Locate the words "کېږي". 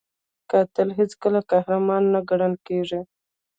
2.67-2.99